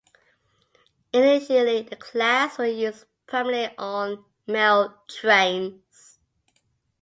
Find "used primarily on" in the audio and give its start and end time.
2.65-4.25